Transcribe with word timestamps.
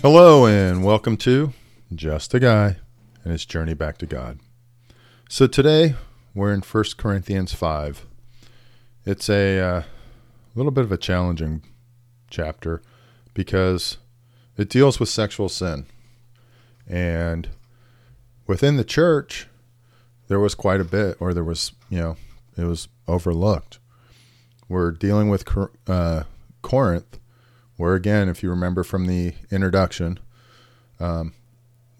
Hello, 0.00 0.46
and 0.46 0.84
welcome 0.84 1.16
to 1.16 1.52
Just 1.92 2.32
a 2.34 2.38
Guy 2.38 2.76
and 3.24 3.32
His 3.32 3.44
Journey 3.44 3.74
Back 3.74 3.98
to 3.98 4.06
God. 4.06 4.38
So 5.28 5.48
today 5.48 5.96
we're 6.36 6.52
in 6.52 6.60
1 6.60 6.84
Corinthians 6.96 7.52
5. 7.52 8.06
It's 9.04 9.28
a 9.28 9.58
uh, 9.58 9.82
little 10.54 10.70
bit 10.70 10.84
of 10.84 10.92
a 10.92 10.96
challenging 10.96 11.64
chapter 12.30 12.80
because 13.34 13.98
it 14.56 14.68
deals 14.68 15.00
with 15.00 15.08
sexual 15.08 15.48
sin. 15.48 15.86
And 16.86 17.48
within 18.46 18.76
the 18.76 18.84
church, 18.84 19.48
there 20.28 20.38
was 20.38 20.54
quite 20.54 20.80
a 20.80 20.84
bit, 20.84 21.16
or 21.18 21.34
there 21.34 21.42
was, 21.42 21.72
you 21.90 21.98
know, 21.98 22.16
it 22.56 22.66
was 22.66 22.86
overlooked. 23.08 23.80
We're 24.68 24.90
dealing 24.90 25.28
with 25.28 25.44
uh, 25.86 26.24
Corinth, 26.62 27.18
where 27.76 27.94
again, 27.94 28.28
if 28.28 28.42
you 28.42 28.50
remember 28.50 28.82
from 28.82 29.06
the 29.06 29.34
introduction, 29.50 30.18
um, 31.00 31.32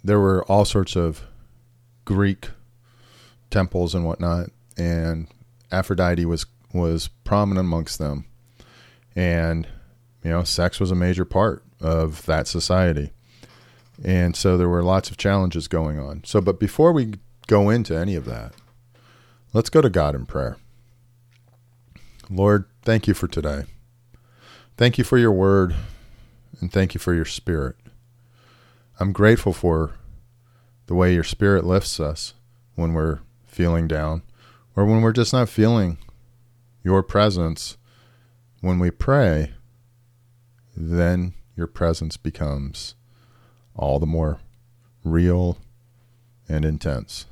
there 0.05 0.21
were 0.21 0.45
all 0.45 0.65
sorts 0.65 0.97
of 0.97 1.23
Greek 2.05 2.51
temples 3.51 3.95
and 3.95 4.05
whatnot, 4.05 4.51
and 4.77 5.29
Aphrodite 5.73 6.25
was 6.25 6.47
was 6.75 7.09
prominent 7.25 7.67
amongst 7.67 7.99
them, 7.99 8.27
and 9.17 9.67
you 10.23 10.31
know, 10.31 10.45
sex 10.45 10.79
was 10.79 10.91
a 10.91 10.97
major 10.97 11.25
part 11.25 11.63
of 11.81 12.27
that 12.27 12.47
society, 12.47 13.13
and 14.05 14.37
so 14.37 14.59
there 14.59 14.69
were 14.69 14.83
lots 14.83 15.11
of 15.11 15.17
challenges 15.17 15.69
going 15.69 15.99
on. 15.99 16.23
So, 16.25 16.41
but 16.41 16.61
before 16.61 16.93
we 16.93 17.15
go 17.47 17.71
into 17.71 17.97
any 17.97 18.15
of 18.15 18.27
that, 18.27 18.53
let's 19.55 19.71
go 19.71 19.81
to 19.81 19.89
God 19.89 20.15
in 20.15 20.27
prayer. 20.27 20.59
Lord, 22.31 22.67
thank 22.83 23.09
you 23.09 23.15
for 23.15 23.27
today. 23.27 23.65
Thank 24.77 24.99
you 24.99 25.05
for 25.05 25.17
your 25.19 25.33
word, 25.33 25.75
and 26.61 26.71
thank 26.71 26.95
you 26.95 27.01
for 27.01 27.15
your 27.15 27.25
spirit. 27.25 27.77
I'm 29.01 29.13
grateful 29.13 29.53
for 29.53 29.93
the 30.87 30.95
way 30.95 31.15
your 31.15 31.25
spirit 31.25 31.65
lifts 31.65 31.99
us 32.01 32.35
when 32.75 32.93
we're 32.93 33.21
feeling 33.47 33.89
down 33.89 34.23
or 34.77 34.85
when 34.85 35.01
we're 35.01 35.13
just 35.13 35.33
not 35.33 35.49
feeling 35.49 35.99
your 36.85 37.03
presence. 37.03 37.77
When 38.61 38.79
we 38.79 38.91
pray, 38.91 39.53
then 40.77 41.35
your 41.57 41.67
presence 41.67 42.17
becomes 42.17 42.95
all 43.75 43.99
the 43.99 44.07
more 44.07 44.39
real 45.03 45.59
and 46.49 46.65
intense. 46.65 47.27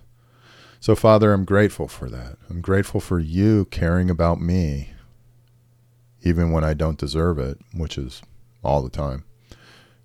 So, 0.87 0.95
Father, 0.95 1.33
I'm 1.33 1.45
grateful 1.45 1.89
for 1.89 2.09
that. 2.11 2.37
I'm 2.48 2.61
grateful 2.61 3.01
for 3.01 3.19
you 3.19 3.65
caring 3.73 4.09
about 4.09 4.41
me, 4.41 4.92
even 6.23 6.53
when 6.53 6.62
I 6.62 6.75
don't 6.75 6.97
deserve 6.97 7.41
it, 7.41 7.59
which 7.75 7.98
is 7.98 8.23
all 8.62 8.84
the 8.84 8.89
time. 8.89 9.25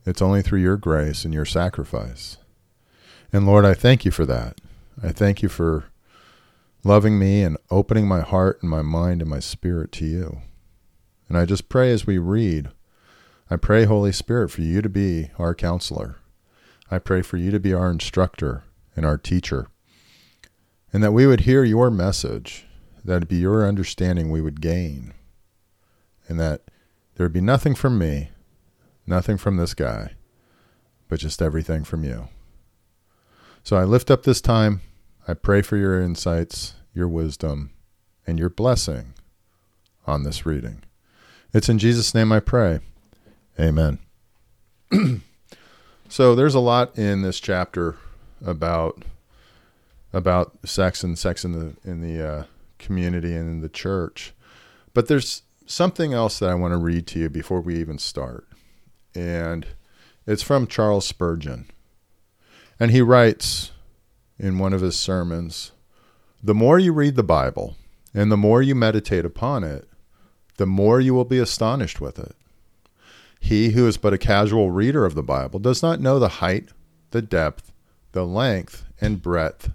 It's 0.07 0.23
only 0.23 0.41
through 0.41 0.61
your 0.61 0.77
grace 0.77 1.23
and 1.23 1.35
your 1.35 1.45
sacrifice. 1.45 2.37
And 3.31 3.45
Lord, 3.45 3.63
I 3.63 3.75
thank 3.75 4.05
you 4.05 4.09
for 4.09 4.25
that. 4.25 4.59
I 5.03 5.09
thank 5.09 5.43
you 5.43 5.49
for 5.49 5.83
loving 6.83 7.19
me 7.19 7.43
and 7.43 7.57
opening 7.69 8.07
my 8.07 8.21
heart 8.21 8.57
and 8.63 8.71
my 8.71 8.81
mind 8.81 9.21
and 9.21 9.29
my 9.29 9.39
spirit 9.39 9.91
to 9.91 10.05
you. 10.07 10.41
And 11.29 11.37
I 11.37 11.45
just 11.45 11.69
pray 11.69 11.91
as 11.91 12.07
we 12.07 12.17
read, 12.17 12.71
I 13.51 13.57
pray, 13.57 13.85
Holy 13.85 14.11
Spirit, 14.11 14.49
for 14.49 14.61
you 14.61 14.81
to 14.81 14.89
be 14.89 15.29
our 15.37 15.53
counselor. 15.53 16.15
I 16.89 16.97
pray 16.97 17.21
for 17.21 17.37
you 17.37 17.51
to 17.51 17.59
be 17.59 17.71
our 17.71 17.91
instructor 17.91 18.63
and 18.95 19.05
our 19.05 19.19
teacher. 19.19 19.67
And 20.93 21.03
that 21.03 21.13
we 21.13 21.25
would 21.25 21.41
hear 21.41 21.63
your 21.63 21.89
message, 21.89 22.65
that 23.03 23.23
it 23.23 23.29
be 23.29 23.37
your 23.37 23.67
understanding 23.67 24.29
we 24.29 24.41
would 24.41 24.61
gain. 24.61 25.13
And 26.27 26.39
that 26.39 26.61
there 27.15 27.25
would 27.25 27.33
be 27.33 27.41
nothing 27.41 27.75
from 27.75 27.97
me, 27.97 28.29
nothing 29.05 29.37
from 29.37 29.57
this 29.57 29.73
guy, 29.73 30.13
but 31.07 31.19
just 31.19 31.41
everything 31.41 31.83
from 31.83 32.03
you. 32.03 32.27
So 33.63 33.77
I 33.77 33.83
lift 33.83 34.09
up 34.09 34.23
this 34.23 34.41
time. 34.41 34.81
I 35.27 35.33
pray 35.33 35.61
for 35.61 35.77
your 35.77 36.01
insights, 36.01 36.73
your 36.93 37.07
wisdom, 37.07 37.71
and 38.25 38.39
your 38.39 38.49
blessing 38.49 39.13
on 40.07 40.23
this 40.23 40.45
reading. 40.45 40.83
It's 41.53 41.69
in 41.69 41.79
Jesus' 41.79 42.15
name 42.15 42.31
I 42.31 42.39
pray. 42.39 42.79
Amen. 43.59 43.99
so 46.09 46.35
there's 46.35 46.55
a 46.55 46.59
lot 46.59 46.97
in 46.97 47.21
this 47.21 47.39
chapter 47.39 47.97
about 48.43 49.03
about 50.13 50.57
sex 50.65 51.03
and 51.03 51.17
sex 51.17 51.45
in 51.45 51.53
the 51.53 51.75
in 51.83 52.01
the 52.01 52.27
uh, 52.27 52.43
community 52.79 53.35
and 53.35 53.49
in 53.49 53.61
the 53.61 53.69
church, 53.69 54.33
but 54.93 55.07
there's 55.07 55.43
something 55.65 56.13
else 56.13 56.39
that 56.39 56.49
I 56.49 56.55
want 56.55 56.73
to 56.73 56.77
read 56.77 57.07
to 57.07 57.19
you 57.19 57.29
before 57.29 57.61
we 57.61 57.77
even 57.77 57.97
start, 57.97 58.47
and 59.15 59.67
it's 60.25 60.43
from 60.43 60.67
Charles 60.67 61.05
Spurgeon. 61.05 61.65
And 62.79 62.91
he 62.91 63.01
writes 63.01 63.71
in 64.39 64.57
one 64.57 64.73
of 64.73 64.81
his 64.81 64.97
sermons 64.97 65.71
The 66.43 66.55
more 66.55 66.79
you 66.79 66.93
read 66.93 67.15
the 67.15 67.23
Bible 67.23 67.75
and 68.13 68.31
the 68.31 68.37
more 68.37 68.61
you 68.61 68.75
meditate 68.75 69.25
upon 69.25 69.63
it, 69.63 69.87
the 70.57 70.65
more 70.65 70.99
you 70.99 71.13
will 71.13 71.25
be 71.25 71.37
astonished 71.37 72.01
with 72.01 72.19
it. 72.19 72.35
He 73.39 73.71
who 73.71 73.87
is 73.87 73.97
but 73.97 74.13
a 74.13 74.17
casual 74.17 74.71
reader 74.71 75.05
of 75.05 75.15
the 75.15 75.23
Bible 75.23 75.59
does 75.59 75.81
not 75.81 75.99
know 75.99 76.19
the 76.19 76.27
height, 76.27 76.69
the 77.11 77.21
depth, 77.21 77.71
the 78.11 78.25
length, 78.25 78.85
and 78.99 79.21
breadth 79.21 79.71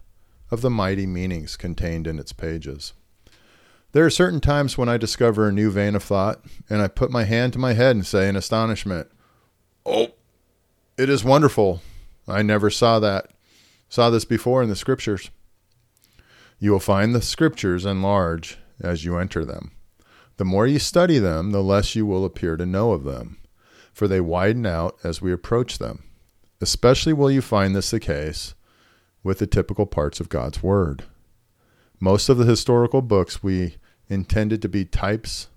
of 0.50 0.60
the 0.60 0.70
mighty 0.70 1.06
meanings 1.06 1.56
contained 1.56 2.06
in 2.06 2.18
its 2.18 2.32
pages. 2.32 2.92
There 3.92 4.04
are 4.04 4.10
certain 4.10 4.40
times 4.40 4.76
when 4.76 4.88
I 4.88 4.96
discover 4.96 5.48
a 5.48 5.52
new 5.52 5.70
vein 5.70 5.94
of 5.94 6.02
thought, 6.02 6.44
and 6.68 6.82
I 6.82 6.88
put 6.88 7.10
my 7.10 7.24
hand 7.24 7.52
to 7.54 7.58
my 7.58 7.72
head 7.72 7.96
and 7.96 8.06
say 8.06 8.28
in 8.28 8.36
astonishment, 8.36 9.08
Oh, 9.84 10.08
it 10.98 11.08
is 11.08 11.24
wonderful. 11.24 11.80
I 12.28 12.42
never 12.42 12.70
saw 12.70 12.98
that. 13.00 13.30
Saw 13.88 14.10
this 14.10 14.24
before 14.24 14.62
in 14.62 14.68
the 14.68 14.76
scriptures. 14.76 15.30
You 16.58 16.72
will 16.72 16.80
find 16.80 17.14
the 17.14 17.22
scriptures 17.22 17.86
enlarge 17.86 18.58
as 18.80 19.04
you 19.04 19.16
enter 19.16 19.44
them. 19.44 19.72
The 20.36 20.44
more 20.44 20.66
you 20.66 20.78
study 20.78 21.18
them, 21.18 21.52
the 21.52 21.62
less 21.62 21.94
you 21.94 22.04
will 22.04 22.24
appear 22.24 22.56
to 22.56 22.66
know 22.66 22.92
of 22.92 23.04
them, 23.04 23.38
for 23.92 24.06
they 24.06 24.20
widen 24.20 24.66
out 24.66 24.96
as 25.02 25.22
we 25.22 25.32
approach 25.32 25.78
them. 25.78 26.04
Especially 26.60 27.12
will 27.12 27.30
you 27.30 27.40
find 27.40 27.74
this 27.74 27.90
the 27.90 28.00
case 28.00 28.54
with 29.26 29.40
the 29.40 29.46
typical 29.46 29.86
parts 29.86 30.20
of 30.20 30.28
God's 30.28 30.62
Word. 30.62 31.02
Most 31.98 32.28
of 32.28 32.38
the 32.38 32.44
historical 32.44 33.02
books 33.02 33.42
we 33.42 33.74
intended 34.08 34.62
to 34.62 34.68
be 34.68 34.84
types 34.84 35.48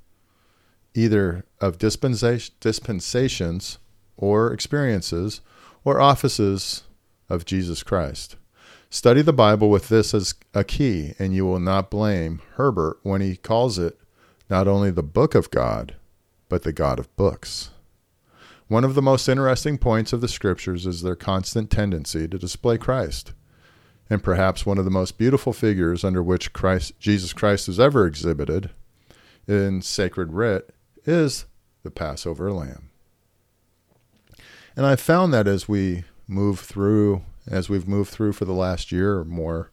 either 0.96 1.46
of 1.62 1.78
dispensations 1.78 3.78
or 4.18 4.52
experiences 4.52 5.42
or 5.84 6.02
offices 6.02 6.82
of 7.30 7.46
Jesus 7.46 7.84
Christ. 7.84 8.38
Study 8.90 9.22
the 9.22 9.32
Bible 9.32 9.70
with 9.70 9.90
this 9.90 10.16
as 10.16 10.34
a 10.56 10.64
key, 10.64 11.14
and 11.20 11.36
you 11.36 11.46
will 11.46 11.60
not 11.60 11.92
blame 11.92 12.42
Herbert 12.56 12.98
when 13.04 13.22
he 13.22 13.38
calls 13.38 13.78
it 13.78 14.00
not 14.50 14.68
only 14.68 14.90
the 14.90 15.04
book 15.04 15.36
of 15.36 15.52
God, 15.52 15.94
but 16.50 16.64
the 16.64 16.74
God 16.74 16.98
of 16.98 17.16
books. 17.16 17.70
One 18.68 18.84
of 18.84 18.96
the 18.96 19.04
most 19.04 19.30
interesting 19.30 19.78
points 19.78 20.12
of 20.12 20.22
the 20.22 20.28
scriptures 20.28 20.88
is 20.88 21.04
their 21.04 21.16
constant 21.16 21.70
tendency 21.70 22.28
to 22.28 22.40
display 22.40 22.80
Christ. 22.80 23.34
And 24.10 24.24
perhaps 24.24 24.66
one 24.66 24.78
of 24.78 24.86
the 24.86 24.92
most 24.92 25.18
beautiful 25.18 25.54
figures 25.54 26.04
under 26.04 26.24
which 26.24 26.52
Christ, 26.52 27.00
Jesus 27.00 27.32
Christ 27.32 27.70
is 27.70 27.80
ever 27.80 28.08
exhibited 28.08 28.72
in 29.48 29.82
sacred 29.82 30.34
writ 30.34 30.74
is 31.06 31.46
the 31.84 31.92
Passover 31.92 32.52
lamb. 32.52 32.90
And 34.76 34.86
I've 34.86 35.00
found 35.00 35.34
that 35.34 35.48
as 35.48 35.68
we 35.68 36.06
move 36.28 36.60
through, 36.60 37.24
as 37.48 37.70
we've 37.70 37.88
moved 37.88 38.12
through 38.12 38.34
for 38.34 38.46
the 38.46 38.54
last 38.54 38.92
year 38.92 39.18
or 39.18 39.26
more, 39.26 39.72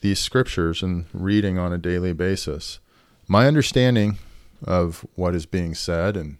these 0.00 0.18
scriptures 0.18 0.82
and 0.82 1.04
reading 1.12 1.58
on 1.58 1.72
a 1.72 1.78
daily 1.78 2.12
basis, 2.12 2.80
my 3.28 3.46
understanding 3.46 4.18
of 4.64 5.06
what 5.14 5.34
is 5.34 5.46
being 5.46 5.74
said 5.74 6.16
and 6.16 6.38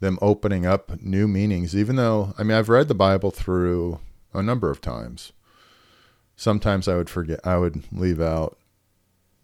them 0.00 0.18
opening 0.20 0.66
up 0.66 1.00
new 1.00 1.28
meanings, 1.28 1.76
even 1.76 1.96
though, 1.96 2.34
I 2.38 2.42
mean, 2.42 2.56
I've 2.56 2.68
read 2.68 2.88
the 2.88 2.94
Bible 2.94 3.30
through 3.30 4.00
a 4.32 4.42
number 4.42 4.70
of 4.70 4.80
times. 4.80 5.32
Sometimes 6.36 6.88
I 6.88 6.96
would 6.96 7.10
forget, 7.10 7.40
I 7.44 7.56
would 7.56 7.84
leave 7.92 8.20
out 8.20 8.58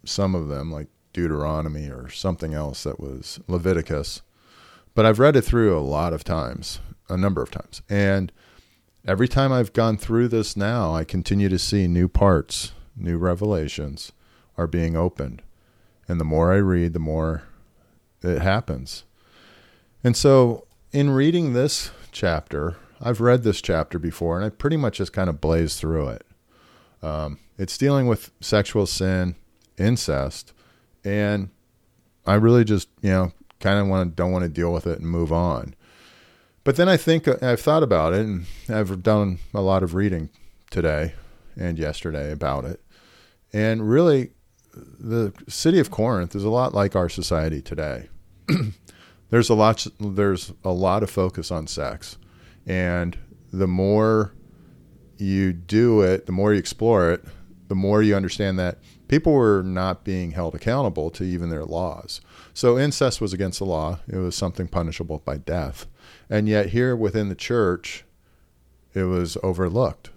some 0.04 0.34
of 0.34 0.48
them, 0.48 0.72
like 0.72 0.88
Deuteronomy 1.12 1.88
or 1.88 2.08
something 2.08 2.54
else 2.54 2.82
that 2.84 3.00
was 3.00 3.40
Leviticus. 3.46 4.22
But 4.94 5.06
I've 5.06 5.18
read 5.18 5.36
it 5.36 5.42
through 5.42 5.76
a 5.76 5.80
lot 5.80 6.12
of 6.12 6.24
times, 6.24 6.80
a 7.08 7.16
number 7.16 7.42
of 7.42 7.50
times. 7.50 7.82
And 7.88 8.32
every 9.06 9.28
time 9.28 9.52
I've 9.52 9.72
gone 9.72 9.96
through 9.96 10.28
this 10.28 10.56
now, 10.56 10.94
I 10.94 11.04
continue 11.04 11.48
to 11.48 11.58
see 11.58 11.86
new 11.86 12.08
parts, 12.08 12.72
new 12.96 13.18
revelations 13.18 14.12
are 14.56 14.66
being 14.66 14.96
opened. 14.96 15.42
And 16.08 16.20
the 16.20 16.24
more 16.24 16.52
I 16.52 16.56
read, 16.56 16.92
the 16.92 16.98
more 16.98 17.44
it 18.22 18.40
happens. 18.40 19.04
And 20.02 20.16
so, 20.16 20.66
in 20.92 21.10
reading 21.10 21.52
this 21.52 21.92
chapter, 22.10 22.76
I've 23.00 23.20
read 23.20 23.44
this 23.44 23.62
chapter 23.62 23.98
before, 23.98 24.36
and 24.36 24.44
I 24.44 24.50
pretty 24.50 24.76
much 24.76 24.98
just 24.98 25.12
kind 25.12 25.30
of 25.30 25.40
blazed 25.40 25.78
through 25.78 26.08
it. 26.08 26.26
Um, 27.02 27.38
it's 27.58 27.78
dealing 27.78 28.06
with 28.06 28.30
sexual 28.40 28.86
sin, 28.86 29.34
incest, 29.78 30.52
and 31.04 31.50
I 32.26 32.34
really 32.34 32.64
just, 32.64 32.88
you 33.00 33.10
know, 33.10 33.32
kind 33.60 33.78
of 33.78 33.86
want 33.86 34.16
don't 34.16 34.32
want 34.32 34.44
to 34.44 34.48
deal 34.48 34.72
with 34.72 34.86
it 34.86 34.98
and 34.98 35.08
move 35.08 35.32
on. 35.32 35.74
But 36.64 36.76
then 36.76 36.88
I 36.88 36.96
think 36.96 37.26
uh, 37.26 37.36
I've 37.42 37.60
thought 37.60 37.82
about 37.82 38.12
it 38.12 38.26
and 38.26 38.46
I've 38.68 39.02
done 39.02 39.38
a 39.54 39.60
lot 39.60 39.82
of 39.82 39.94
reading 39.94 40.30
today 40.70 41.14
and 41.56 41.78
yesterday 41.78 42.32
about 42.32 42.64
it. 42.64 42.80
And 43.52 43.88
really 43.88 44.30
the 44.74 45.32
city 45.48 45.78
of 45.78 45.90
Corinth 45.90 46.34
is 46.34 46.44
a 46.44 46.50
lot 46.50 46.74
like 46.74 46.94
our 46.94 47.08
society 47.08 47.62
today. 47.62 48.08
there's 49.30 49.50
a 49.50 49.54
lot 49.54 49.86
there's 49.98 50.52
a 50.64 50.72
lot 50.72 51.02
of 51.02 51.10
focus 51.10 51.50
on 51.50 51.66
sex. 51.66 52.18
And 52.66 53.18
the 53.52 53.66
more 53.66 54.32
you 55.20 55.52
do 55.52 56.00
it, 56.02 56.26
the 56.26 56.32
more 56.32 56.52
you 56.52 56.58
explore 56.58 57.10
it, 57.12 57.24
the 57.68 57.74
more 57.74 58.02
you 58.02 58.16
understand 58.16 58.58
that 58.58 58.78
people 59.06 59.32
were 59.32 59.62
not 59.62 60.04
being 60.04 60.32
held 60.32 60.54
accountable 60.54 61.10
to 61.10 61.24
even 61.24 61.50
their 61.50 61.64
laws. 61.64 62.20
So 62.52 62.78
incest 62.78 63.20
was 63.20 63.32
against 63.32 63.60
the 63.60 63.64
law. 63.64 64.00
It 64.08 64.16
was 64.16 64.34
something 64.34 64.66
punishable 64.66 65.18
by 65.24 65.38
death. 65.38 65.86
And 66.28 66.48
yet 66.48 66.70
here 66.70 66.96
within 66.96 67.28
the 67.28 67.34
church, 67.34 68.04
it 68.94 69.04
was 69.04 69.36
overlooked. 69.42 70.10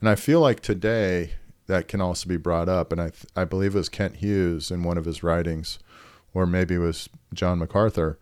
And 0.00 0.08
I 0.08 0.14
feel 0.14 0.40
like 0.40 0.60
today 0.60 1.32
that 1.66 1.88
can 1.88 2.00
also 2.00 2.28
be 2.28 2.36
brought 2.36 2.68
up. 2.68 2.92
And 2.92 3.00
I, 3.00 3.10
I 3.34 3.44
believe 3.44 3.74
it 3.74 3.78
was 3.78 3.88
Kent 3.88 4.16
Hughes 4.16 4.70
in 4.70 4.84
one 4.84 4.98
of 4.98 5.04
his 5.04 5.22
writings, 5.22 5.78
or 6.32 6.46
maybe 6.46 6.76
it 6.76 6.78
was 6.78 7.08
John 7.34 7.58
MacArthur, 7.58 8.18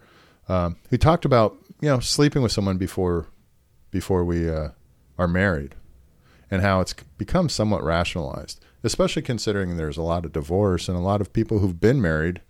um, 0.49 0.76
who 0.91 0.97
talked 0.97 1.25
about, 1.25 1.56
you 1.81 1.88
know, 1.88 2.00
sleeping 2.00 2.43
with 2.43 2.52
someone 2.52 2.79
before, 2.79 3.26
before 3.91 4.25
we 4.25 4.49
uh, 4.49 4.70
are 5.19 5.29
married 5.29 5.75
and 6.50 6.62
how 6.62 6.81
it's 6.81 6.94
become 7.19 7.48
somewhat 7.48 7.82
rationalized, 7.82 8.64
especially 8.82 9.22
considering 9.22 9.76
there's 9.76 9.96
a 9.96 10.02
lot 10.02 10.25
of 10.25 10.32
divorce 10.32 10.88
and 10.88 10.96
a 10.96 11.00
lot 11.00 11.20
of 11.20 11.32
people 11.32 11.58
who've 11.58 11.81
been 11.81 12.00
married 12.00 12.40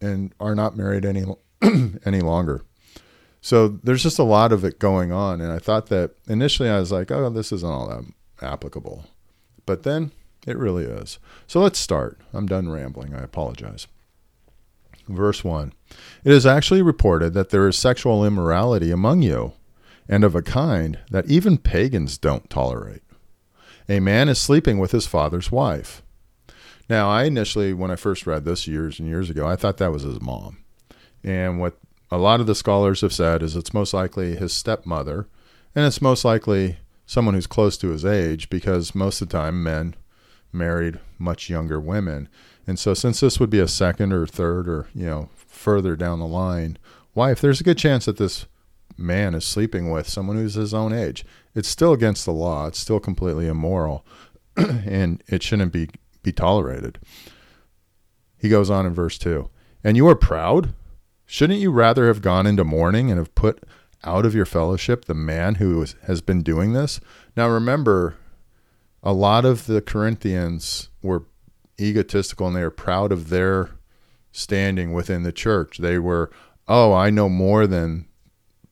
and 0.00 0.34
are 0.40 0.54
not 0.54 0.76
married 0.76 1.04
any 1.04 1.24
any 2.04 2.20
longer. 2.20 2.62
So 3.40 3.68
there's 3.68 4.02
just 4.02 4.18
a 4.18 4.24
lot 4.24 4.52
of 4.52 4.64
it 4.64 4.78
going 4.78 5.10
on, 5.10 5.40
and 5.40 5.50
I 5.52 5.58
thought 5.58 5.86
that 5.86 6.12
initially 6.28 6.68
I 6.68 6.78
was 6.78 6.92
like, 6.92 7.10
"Oh, 7.10 7.30
this 7.30 7.52
isn't 7.52 7.68
all 7.68 7.88
that 7.88 8.04
applicable," 8.44 9.04
but 9.66 9.82
then 9.82 10.12
it 10.46 10.58
really 10.58 10.84
is. 10.84 11.18
So 11.46 11.60
let's 11.60 11.78
start. 11.78 12.20
I'm 12.32 12.46
done 12.46 12.70
rambling. 12.70 13.14
I 13.14 13.22
apologize. 13.22 13.86
Verse 15.08 15.42
1 15.42 15.72
It 16.24 16.32
is 16.32 16.46
actually 16.46 16.82
reported 16.82 17.34
that 17.34 17.50
there 17.50 17.66
is 17.66 17.76
sexual 17.76 18.24
immorality 18.24 18.90
among 18.90 19.22
you 19.22 19.52
and 20.12 20.24
of 20.24 20.34
a 20.34 20.42
kind 20.42 20.98
that 21.10 21.30
even 21.30 21.56
pagans 21.56 22.18
don't 22.18 22.50
tolerate. 22.50 23.00
A 23.88 23.98
man 23.98 24.28
is 24.28 24.38
sleeping 24.38 24.78
with 24.78 24.90
his 24.90 25.06
father's 25.06 25.50
wife. 25.50 26.02
Now, 26.86 27.08
I 27.08 27.24
initially, 27.24 27.72
when 27.72 27.90
I 27.90 27.96
first 27.96 28.26
read 28.26 28.44
this 28.44 28.66
years 28.66 29.00
and 29.00 29.08
years 29.08 29.30
ago, 29.30 29.46
I 29.46 29.56
thought 29.56 29.78
that 29.78 29.90
was 29.90 30.02
his 30.02 30.20
mom. 30.20 30.58
And 31.24 31.58
what 31.58 31.78
a 32.10 32.18
lot 32.18 32.40
of 32.40 32.46
the 32.46 32.54
scholars 32.54 33.00
have 33.00 33.14
said 33.14 33.42
is 33.42 33.56
it's 33.56 33.72
most 33.72 33.94
likely 33.94 34.36
his 34.36 34.52
stepmother, 34.52 35.28
and 35.74 35.86
it's 35.86 36.02
most 36.02 36.26
likely 36.26 36.76
someone 37.06 37.32
who's 37.32 37.46
close 37.46 37.78
to 37.78 37.88
his 37.88 38.04
age 38.04 38.50
because 38.50 38.94
most 38.94 39.22
of 39.22 39.30
the 39.30 39.38
time 39.38 39.62
men 39.62 39.94
married 40.52 41.00
much 41.18 41.48
younger 41.48 41.80
women. 41.80 42.28
And 42.66 42.78
so, 42.78 42.92
since 42.92 43.20
this 43.20 43.40
would 43.40 43.48
be 43.48 43.60
a 43.60 43.66
second 43.66 44.12
or 44.12 44.26
third 44.26 44.68
or, 44.68 44.88
you 44.94 45.06
know, 45.06 45.30
further 45.34 45.96
down 45.96 46.18
the 46.18 46.26
line 46.26 46.76
wife, 47.14 47.40
there's 47.40 47.62
a 47.62 47.64
good 47.64 47.78
chance 47.78 48.04
that 48.04 48.18
this 48.18 48.44
man 48.96 49.34
is 49.34 49.44
sleeping 49.44 49.90
with 49.90 50.08
someone 50.08 50.36
who's 50.36 50.54
his 50.54 50.74
own 50.74 50.92
age. 50.92 51.24
It's 51.54 51.68
still 51.68 51.92
against 51.92 52.24
the 52.24 52.32
law. 52.32 52.66
It's 52.66 52.78
still 52.78 53.00
completely 53.00 53.46
immoral, 53.46 54.04
and 54.56 55.22
it 55.28 55.42
shouldn't 55.42 55.72
be 55.72 55.88
be 56.22 56.32
tolerated. 56.32 56.98
He 58.38 58.48
goes 58.48 58.70
on 58.70 58.86
in 58.86 58.94
verse 58.94 59.18
two, 59.18 59.50
and 59.82 59.96
you 59.96 60.08
are 60.08 60.16
proud. 60.16 60.74
Shouldn't 61.26 61.60
you 61.60 61.70
rather 61.70 62.06
have 62.08 62.22
gone 62.22 62.46
into 62.46 62.64
mourning 62.64 63.10
and 63.10 63.18
have 63.18 63.34
put 63.34 63.64
out 64.04 64.26
of 64.26 64.34
your 64.34 64.44
fellowship 64.44 65.04
the 65.04 65.14
man 65.14 65.56
who 65.56 65.86
has 66.06 66.20
been 66.20 66.42
doing 66.42 66.72
this? 66.72 67.00
Now 67.36 67.48
remember, 67.48 68.16
a 69.02 69.12
lot 69.12 69.44
of 69.44 69.66
the 69.66 69.80
Corinthians 69.80 70.90
were 71.02 71.24
egotistical 71.80 72.46
and 72.46 72.56
they 72.56 72.62
were 72.62 72.70
proud 72.70 73.12
of 73.12 73.28
their 73.30 73.70
standing 74.30 74.92
within 74.92 75.22
the 75.22 75.32
church. 75.32 75.78
They 75.78 75.98
were, 75.98 76.30
oh, 76.68 76.92
I 76.92 77.10
know 77.10 77.28
more 77.28 77.66
than 77.66 78.06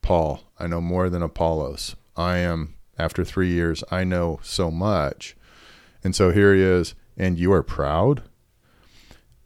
Paul. 0.01 0.41
I 0.59 0.67
know 0.67 0.81
more 0.81 1.09
than 1.09 1.21
Apollos. 1.21 1.95
I 2.15 2.37
am, 2.37 2.75
after 2.97 3.23
three 3.23 3.49
years, 3.49 3.83
I 3.91 4.03
know 4.03 4.39
so 4.43 4.71
much. 4.71 5.35
And 6.03 6.15
so 6.15 6.31
here 6.31 6.53
he 6.53 6.61
is, 6.61 6.95
and 7.17 7.37
you 7.39 7.51
are 7.53 7.63
proud? 7.63 8.23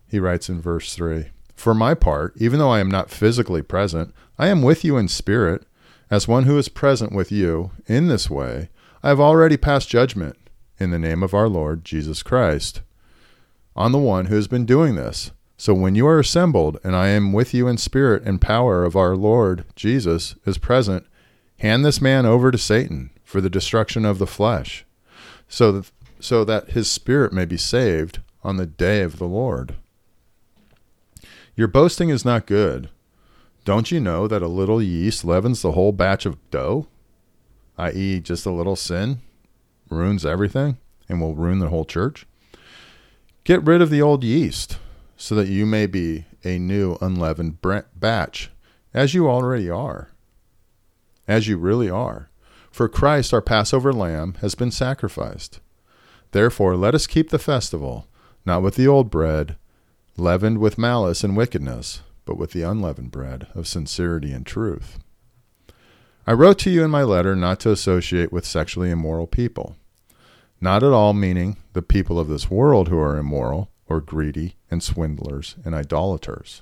He 0.07 0.19
writes 0.19 0.49
in 0.49 0.61
verse 0.61 0.93
3 0.95 1.25
For 1.55 1.73
my 1.73 1.93
part, 1.93 2.33
even 2.37 2.59
though 2.59 2.69
I 2.69 2.79
am 2.79 2.89
not 2.89 3.09
physically 3.09 3.61
present, 3.61 4.13
I 4.37 4.47
am 4.47 4.61
with 4.61 4.83
you 4.83 4.97
in 4.97 5.07
spirit, 5.07 5.63
as 6.09 6.27
one 6.27 6.43
who 6.43 6.57
is 6.57 6.69
present 6.69 7.11
with 7.11 7.31
you. 7.31 7.71
In 7.87 8.07
this 8.07 8.29
way, 8.29 8.69
I 9.03 9.09
have 9.09 9.19
already 9.19 9.57
passed 9.57 9.89
judgment 9.89 10.37
in 10.79 10.91
the 10.91 10.99
name 10.99 11.23
of 11.23 11.33
our 11.33 11.47
Lord 11.47 11.83
Jesus 11.85 12.23
Christ 12.23 12.81
on 13.75 13.91
the 13.91 13.97
one 13.97 14.27
who 14.27 14.35
has 14.35 14.47
been 14.47 14.65
doing 14.65 14.95
this. 14.95 15.31
So 15.57 15.73
when 15.73 15.95
you 15.95 16.05
are 16.07 16.19
assembled, 16.19 16.79
and 16.83 16.95
I 16.95 17.07
am 17.09 17.31
with 17.31 17.53
you 17.53 17.67
in 17.67 17.77
spirit 17.77 18.23
and 18.23 18.41
power 18.41 18.83
of 18.83 18.95
our 18.95 19.15
Lord 19.15 19.63
Jesus 19.75 20.35
is 20.45 20.57
present, 20.57 21.05
hand 21.59 21.85
this 21.85 22.01
man 22.01 22.25
over 22.25 22.51
to 22.51 22.57
Satan 22.57 23.09
for 23.23 23.39
the 23.39 23.49
destruction 23.49 24.03
of 24.03 24.19
the 24.19 24.27
flesh, 24.27 24.85
so 25.47 25.71
that, 25.71 25.91
so 26.19 26.43
that 26.43 26.71
his 26.71 26.89
spirit 26.89 27.31
may 27.31 27.45
be 27.45 27.57
saved 27.57 28.19
on 28.43 28.57
the 28.57 28.65
day 28.65 29.01
of 29.01 29.17
the 29.17 29.27
Lord. 29.27 29.75
Your 31.55 31.67
boasting 31.67 32.09
is 32.09 32.25
not 32.25 32.45
good. 32.45 32.89
Don't 33.63 33.91
you 33.91 33.99
know 33.99 34.27
that 34.27 34.41
a 34.41 34.47
little 34.47 34.81
yeast 34.81 35.23
leavens 35.23 35.61
the 35.61 35.71
whole 35.71 35.93
batch 35.93 36.25
of 36.25 36.37
dough? 36.51 36.87
I.e., 37.77 38.19
just 38.19 38.45
a 38.45 38.51
little 38.51 38.75
sin 38.75 39.21
ruins 39.89 40.25
everything 40.25 40.77
and 41.07 41.21
will 41.21 41.33
ruin 41.33 41.59
the 41.59 41.69
whole 41.69 41.85
church? 41.85 42.27
Get 43.45 43.63
rid 43.63 43.81
of 43.81 43.89
the 43.89 44.01
old 44.01 44.23
yeast 44.23 44.79
so 45.17 45.35
that 45.35 45.47
you 45.47 45.65
may 45.65 45.85
be 45.85 46.25
a 46.43 46.59
new 46.59 46.97
unleavened 47.01 47.59
batch, 47.95 48.51
as 48.93 49.13
you 49.13 49.27
already 49.27 49.69
are, 49.69 50.09
as 51.27 51.47
you 51.47 51.57
really 51.57 51.89
are. 51.89 52.29
For 52.71 52.89
Christ, 52.89 53.33
our 53.33 53.41
Passover 53.41 53.93
lamb, 53.93 54.35
has 54.41 54.55
been 54.55 54.71
sacrificed. 54.71 55.59
Therefore, 56.31 56.75
let 56.75 56.93
us 56.93 57.07
keep 57.07 57.29
the 57.29 57.39
festival, 57.39 58.07
not 58.45 58.61
with 58.61 58.75
the 58.75 58.87
old 58.87 59.09
bread, 59.09 59.55
leavened 60.17 60.57
with 60.57 60.77
malice 60.77 61.23
and 61.23 61.37
wickedness, 61.37 62.01
but 62.25 62.37
with 62.37 62.51
the 62.51 62.63
unleavened 62.63 63.11
bread 63.11 63.47
of 63.55 63.67
sincerity 63.67 64.33
and 64.33 64.45
truth. 64.45 64.99
I 66.27 66.33
wrote 66.33 66.59
to 66.59 66.69
you 66.69 66.83
in 66.83 66.91
my 66.91 67.03
letter 67.03 67.35
not 67.35 67.59
to 67.61 67.71
associate 67.71 68.31
with 68.31 68.45
sexually 68.45 68.89
immoral 68.89 69.27
people, 69.27 69.77
not 70.59 70.83
at 70.83 70.91
all 70.91 71.13
meaning 71.13 71.57
the 71.73 71.81
people 71.81 72.19
of 72.19 72.27
this 72.27 72.49
world 72.49 72.89
who 72.89 72.97
are 72.97 73.17
immoral 73.17 73.69
or 73.87 74.01
greedy 74.01 74.55
and 74.71 74.81
swindlers 74.81 75.55
and 75.63 75.75
idolaters. 75.75 76.61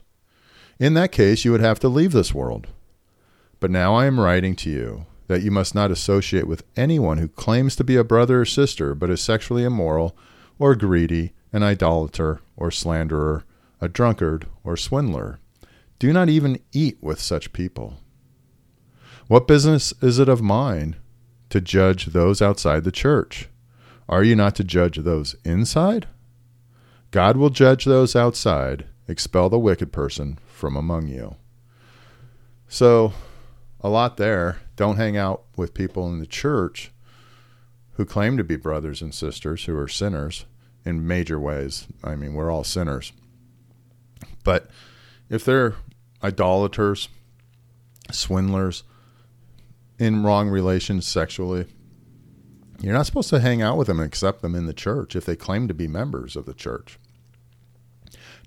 In 0.80 0.94
that 0.96 1.12
case, 1.12 1.46
you 1.46 1.52
would 1.52 1.62
have 1.62 1.80
to 1.80 1.90
leave 1.90 2.12
this 2.12 2.34
world. 2.34 2.68
But 3.60 3.72
now 3.72 3.96
I 3.96 4.06
am 4.06 4.20
writing 4.20 4.56
to 4.58 4.70
you 4.70 5.06
that 5.28 5.42
you 5.42 5.52
must 5.52 5.74
not 5.74 5.92
associate 5.92 6.48
with 6.48 6.66
anyone 6.76 7.18
who 7.18 7.28
claims 7.28 7.76
to 7.78 7.84
be 7.84 7.96
a 7.96 8.04
brother 8.04 8.42
or 8.42 8.46
sister 8.46 8.94
but 8.94 9.10
is 9.10 9.22
sexually 9.22 9.64
immoral 9.64 10.16
or 10.60 10.76
greedy, 10.76 11.34
an 11.52 11.64
idolater 11.64 12.42
or 12.58 12.72
slanderer, 12.72 13.46
a 13.80 13.88
drunkard 13.88 14.48
or 14.64 14.76
swindler. 14.76 15.40
Do 16.00 16.12
not 16.12 16.30
even 16.30 16.60
eat 16.72 16.98
with 17.02 17.22
such 17.22 17.54
people. 17.54 18.00
What 19.28 19.48
business 19.48 19.94
is 20.02 20.20
it 20.20 20.28
of 20.28 20.42
mine 20.42 20.98
to 21.50 21.62
judge 21.62 22.08
those 22.08 22.42
outside 22.42 22.84
the 22.84 22.92
church? 22.92 23.48
Are 24.10 24.24
you 24.24 24.36
not 24.36 24.56
to 24.56 24.64
judge 24.64 24.98
those 24.98 25.36
inside? 25.46 26.08
God 27.14 27.38
will 27.38 27.52
judge 27.52 27.86
those 27.86 28.16
outside, 28.16 28.88
expel 29.08 29.48
the 29.48 29.60
wicked 29.60 29.94
person 29.94 30.40
from 30.48 30.76
among 30.76 31.10
you. 31.10 31.36
So, 32.68 33.14
a 33.82 33.88
lot 33.88 34.18
there. 34.18 34.62
Don't 34.76 34.98
hang 34.98 35.16
out 35.16 35.44
with 35.56 35.76
people 35.76 36.08
in 36.08 36.18
the 36.18 36.26
church 36.26 36.92
who 37.98 38.04
claim 38.04 38.36
to 38.38 38.44
be 38.44 38.56
brothers 38.56 39.00
and 39.00 39.14
sisters 39.14 39.66
who 39.66 39.78
are 39.78 39.88
sinners 39.88 40.46
in 40.84 41.06
major 41.06 41.40
ways. 41.40 41.86
I 42.04 42.16
mean, 42.16 42.34
we're 42.34 42.50
all 42.50 42.64
sinners. 42.64 43.14
But 44.44 44.72
if 45.30 45.46
they're 45.46 45.76
idolaters, 46.24 47.10
swindlers, 48.12 48.82
in 50.00 50.24
wrong 50.24 50.50
relations 50.50 51.06
sexually, 51.06 51.68
you're 52.82 52.96
not 52.96 53.06
supposed 53.06 53.30
to 53.30 53.40
hang 53.40 53.62
out 53.62 53.78
with 53.78 53.86
them 53.86 54.00
and 54.00 54.08
accept 54.08 54.42
them 54.42 54.56
in 54.56 54.66
the 54.66 54.74
church 54.74 55.16
if 55.16 55.26
they 55.26 55.36
claim 55.36 55.68
to 55.68 55.76
be 55.76 55.88
members 55.88 56.36
of 56.36 56.48
the 56.48 56.56
church. 56.56 56.98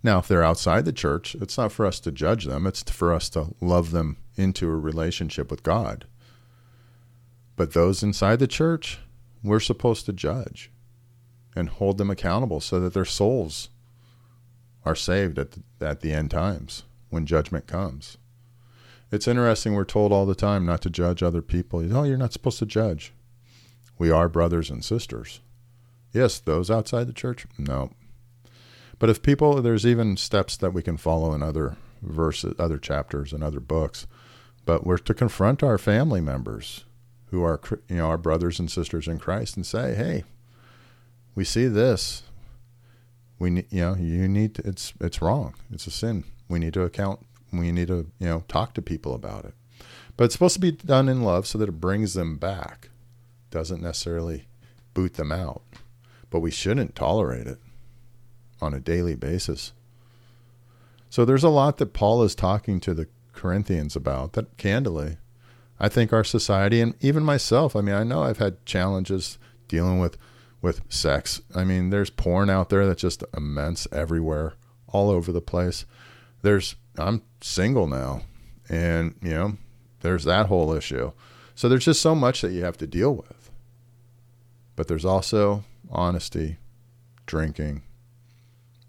Now, 0.07 0.21
if 0.21 0.29
they're 0.29 0.45
outside 0.45 0.85
the 0.85 0.93
church, 0.93 1.35
it's 1.35 1.59
not 1.59 1.73
for 1.73 1.85
us 1.85 1.99
to 1.99 2.13
judge 2.13 2.45
them, 2.45 2.65
it's 2.65 2.85
for 2.85 3.13
us 3.13 3.29
to 3.31 3.57
love 3.61 3.91
them 3.91 4.19
into 4.37 4.69
a 4.69 4.77
relationship 4.77 5.51
with 5.51 5.65
God. 5.65 6.05
But 7.57 7.73
those 7.73 8.05
inside 8.05 8.39
the 8.39 8.47
church, 8.47 9.01
we're 9.43 9.59
supposed 9.59 10.07
to 10.07 10.13
judge 10.13 10.71
and 11.57 11.69
hold 11.69 11.99
them 11.99 12.09
accountable 12.09 12.61
so 12.61 12.79
that 12.79 12.95
their 12.95 13.05
souls 13.05 13.71
are 14.85 14.95
saved 14.95 15.41
at 15.41 15.51
the, 15.51 15.63
at 15.85 16.03
the 16.03 16.13
end 16.13 16.31
times 16.31 16.85
when 17.11 17.27
judgment 17.27 17.67
comes. 17.67 18.17
It's 19.11 19.27
interesting, 19.27 19.75
we're 19.75 19.85
told 19.85 20.13
all 20.13 20.25
the 20.25 20.37
time 20.37 20.65
not 20.65 20.83
to 20.83 20.89
judge 20.89 21.21
other 21.21 21.43
people. 21.43 21.81
Oh, 21.93 22.05
you're 22.05 22.17
not 22.17 22.33
supposed 22.33 22.61
to 22.61 22.67
judge. 22.67 23.13
We 23.99 24.13
are 24.13 24.29
brothers 24.29 24.71
and 24.71 24.85
sisters. 24.85 25.41
Yes, 26.13 26.39
those 26.39 26.71
outside 26.71 27.09
the 27.09 27.13
church? 27.13 27.45
No. 27.59 27.91
But 28.99 29.11
if 29.11 29.23
people, 29.23 29.61
there's 29.61 29.87
even 29.87 30.17
steps 30.17 30.57
that 30.57 30.73
we 30.73 30.83
can 30.83 30.97
follow 30.97 31.35
in 31.35 31.43
other 31.43 31.76
verses, 32.03 32.55
other 32.59 32.79
chapters, 32.79 33.33
and 33.33 33.43
other 33.43 33.61
books. 33.61 34.07
But 34.65 34.87
we're 34.87 34.99
to 34.99 35.15
confront 35.15 35.62
our 35.62 35.79
family 35.79 36.21
members 36.21 36.85
who 37.26 37.43
are, 37.43 37.61
you 37.88 37.97
know, 37.97 38.09
our 38.09 38.19
brothers 38.19 38.59
and 38.59 38.71
sisters 38.71 39.07
in 39.07 39.19
Christ 39.19 39.57
and 39.57 39.67
say, 39.67 39.95
hey, 39.95 40.25
we 41.35 41.45
see 41.45 41.67
this. 41.67 42.23
We, 43.38 43.50
need, 43.50 43.67
you 43.71 43.83
know, 43.83 43.97
you 43.97 44.29
need 44.29 44.55
to, 44.55 44.67
it's, 44.67 44.95
it's 45.00 45.21
wrong. 45.21 45.55
It's 45.71 45.87
a 45.87 45.91
sin. 45.91 46.25
We 46.49 46.59
need 46.59 46.75
to 46.75 46.83
account. 46.83 47.21
We 47.53 47.71
need 47.73 47.88
to, 47.88 48.11
you 48.19 48.26
know, 48.29 48.45
talk 48.49 48.73
to 48.75 48.83
people 48.83 49.15
about 49.15 49.45
it. 49.45 49.55
But 50.17 50.25
it's 50.25 50.35
supposed 50.35 50.55
to 50.55 50.61
be 50.61 50.73
done 50.73 51.09
in 51.09 51.23
love 51.23 51.47
so 51.47 51.59
that 51.59 51.69
it 51.69 51.81
brings 51.81 52.15
them 52.15 52.38
back. 52.38 52.88
Doesn't 53.50 53.83
necessarily 53.83 54.47
boot 54.95 55.15
them 55.15 55.31
out. 55.31 55.62
But 56.31 56.41
we 56.41 56.50
shouldn't 56.50 56.97
tolerate 56.97 57.47
it 57.47 57.59
on 58.61 58.75
a 58.75 58.81
daily 58.81 59.15
basis. 59.15 59.73
So 61.11 61.25
there's 61.25 61.45
a 61.45 61.49
lot 61.49 61.79
that 61.79 61.93
Paul 61.93 62.23
is 62.23 62.35
talking 62.35 62.81
to 62.81 62.95
the 62.95 63.09
Corinthians 63.33 63.95
about 63.95 64.33
that 64.33 64.57
candidly, 64.57 65.19
I 65.79 65.89
think 65.89 66.13
our 66.13 66.25
society 66.25 66.81
and 66.81 66.95
even 67.01 67.23
myself, 67.23 67.77
I 67.77 67.83
mean, 67.83 67.95
I 67.95 68.03
know 68.03 68.23
I've 68.23 68.39
had 68.39 68.65
challenges 68.67 69.39
dealing 69.69 70.01
with 70.01 70.17
with 70.63 70.81
sex. 70.89 71.43
I 71.55 71.65
mean, 71.65 71.91
there's 71.91 72.11
porn 72.11 72.51
out 72.51 72.71
there 72.71 72.87
that's 72.87 73.03
just 73.03 73.23
immense 73.37 73.87
everywhere, 73.93 74.55
all 74.89 75.11
over 75.11 75.31
the 75.31 75.43
place. 75.43 75.85
There's 76.43 76.77
I'm 76.97 77.23
single 77.41 77.87
now, 77.87 78.23
and 78.69 79.15
you 79.23 79.31
know, 79.31 79.59
there's 80.01 80.25
that 80.25 80.47
whole 80.47 80.73
issue. 80.73 81.13
So 81.55 81.69
there's 81.69 81.85
just 81.85 82.03
so 82.03 82.15
much 82.15 82.41
that 82.41 82.53
you 82.53 82.65
have 82.65 82.79
to 82.79 82.87
deal 82.87 83.15
with. 83.15 83.51
But 84.75 84.89
there's 84.89 85.05
also 85.05 85.65
honesty, 85.91 86.57
drinking, 87.27 87.83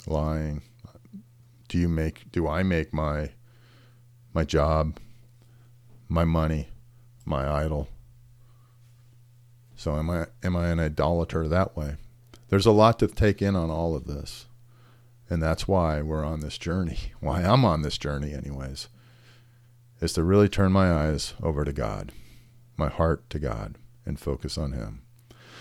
lying. 0.07 0.61
Do 1.67 1.77
you 1.77 1.89
make 1.89 2.31
do 2.31 2.47
I 2.47 2.63
make 2.63 2.93
my 2.93 3.31
my 4.33 4.43
job, 4.43 4.99
my 6.07 6.25
money, 6.25 6.69
my 7.25 7.47
idol? 7.47 7.89
So 9.75 9.95
am 9.95 10.09
I 10.09 10.27
am 10.43 10.55
I 10.55 10.67
an 10.69 10.79
idolater 10.79 11.47
that 11.47 11.75
way? 11.75 11.95
There's 12.49 12.65
a 12.65 12.71
lot 12.71 12.99
to 12.99 13.07
take 13.07 13.41
in 13.41 13.55
on 13.55 13.69
all 13.69 13.95
of 13.95 14.05
this. 14.05 14.45
And 15.29 15.43
that's 15.43 15.67
why 15.67 16.01
we're 16.01 16.23
on 16.23 16.39
this 16.39 16.57
journey. 16.57 16.97
Why 17.19 17.41
I'm 17.41 17.65
on 17.65 17.81
this 17.81 17.97
journey 17.97 18.33
anyways. 18.33 18.87
Is 19.99 20.13
to 20.13 20.23
really 20.23 20.47
turn 20.47 20.71
my 20.71 20.91
eyes 20.91 21.33
over 21.43 21.65
to 21.65 21.73
God, 21.73 22.13
my 22.77 22.87
heart 22.87 23.29
to 23.31 23.39
God 23.39 23.75
and 24.05 24.19
focus 24.19 24.57
on 24.57 24.71
him. 24.71 25.01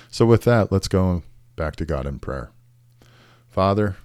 So 0.08 0.24
with 0.24 0.44
that, 0.44 0.70
let's 0.70 0.88
go 0.88 1.22
back 1.56 1.74
to 1.76 1.84
God 1.84 2.06
in 2.06 2.20
prayer. 2.20 2.50
Father, 3.48 3.96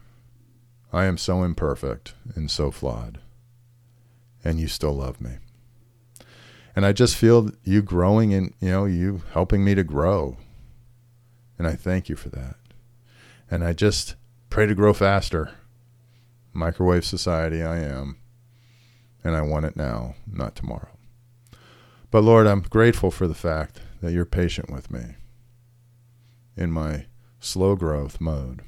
I 0.94 1.06
am 1.06 1.18
so 1.18 1.44
imperfect 1.44 2.14
and 2.36 2.52
so 2.52 2.72
flawed, 2.72 3.20
and 4.44 4.60
you 4.60 4.68
still 4.68 4.94
love 4.94 5.22
me 5.22 5.38
and 6.76 6.86
I 6.86 6.94
just 6.94 7.16
feel 7.16 7.52
you 7.64 7.82
growing 7.82 8.34
and 8.34 8.54
you 8.60 8.70
know 8.70 8.86
you 8.86 9.22
helping 9.34 9.64
me 9.64 9.76
to 9.76 9.84
grow, 9.84 10.38
and 11.58 11.68
I 11.68 11.74
thank 11.76 12.10
you 12.10 12.16
for 12.16 12.30
that. 12.30 12.56
And 13.50 13.64
I 13.64 13.74
just 13.74 14.16
pray 14.50 14.66
to 14.66 14.76
grow 14.76 14.94
faster. 14.94 15.52
Microwave 16.54 17.06
society, 17.06 17.62
I 17.62 17.80
am, 17.80 18.18
and 19.24 19.36
I 19.36 19.42
want 19.42 19.66
it 19.66 19.76
now, 19.76 20.16
not 20.28 20.56
tomorrow. 20.56 20.98
But 22.10 22.24
Lord, 22.24 22.46
I'm 22.46 22.62
grateful 22.62 23.12
for 23.12 23.28
the 23.28 23.34
fact 23.34 23.80
that 24.02 24.12
you're 24.12 24.26
patient 24.26 24.70
with 24.70 24.92
me 24.92 25.16
in 26.58 26.72
my 26.72 27.06
slow 27.40 27.76
growth 27.76 28.20
mode. 28.20 28.64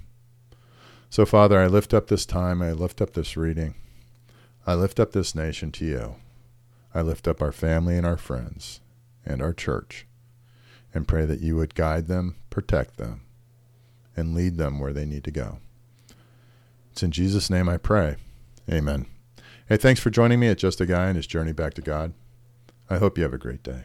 So, 1.13 1.27
Father, 1.27 1.59
I 1.59 1.67
lift 1.67 1.93
up 1.93 2.07
this 2.07 2.25
time, 2.25 2.63
I 2.63 2.71
lift 2.71 2.99
up 2.99 3.13
this 3.13 3.37
reading, 3.37 3.75
I 4.65 4.73
lift 4.73 4.99
up 4.99 5.11
this 5.11 5.35
nation 5.35 5.71
to 5.73 5.85
you. 5.85 6.15
I 6.91 7.03
lift 7.03 7.27
up 7.27 7.39
our 7.39 7.51
family 7.51 7.97
and 7.97 8.03
our 8.03 8.17
friends 8.17 8.79
and 9.23 9.39
our 9.39 9.53
church 9.53 10.07
and 10.91 11.07
pray 11.07 11.27
that 11.27 11.39
you 11.39 11.55
would 11.55 11.75
guide 11.75 12.07
them, 12.07 12.37
protect 12.49 12.97
them, 12.97 13.21
and 14.17 14.33
lead 14.33 14.57
them 14.57 14.79
where 14.79 14.91
they 14.91 15.05
need 15.05 15.23
to 15.25 15.29
go. 15.29 15.59
It's 16.91 17.03
in 17.03 17.11
Jesus' 17.11 17.47
name 17.47 17.69
I 17.69 17.77
pray. 17.77 18.15
Amen. 18.67 19.05
Hey, 19.69 19.77
thanks 19.77 20.01
for 20.01 20.09
joining 20.09 20.39
me 20.39 20.47
at 20.47 20.57
Just 20.57 20.81
a 20.81 20.87
Guy 20.87 21.09
and 21.09 21.15
His 21.15 21.27
Journey 21.27 21.53
Back 21.53 21.75
to 21.75 21.83
God. 21.83 22.13
I 22.89 22.97
hope 22.97 23.19
you 23.19 23.23
have 23.23 23.35
a 23.35 23.37
great 23.37 23.61
day. 23.61 23.83